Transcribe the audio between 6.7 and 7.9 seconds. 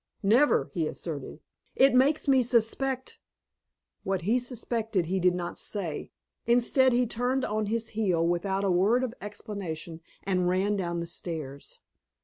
he turned on his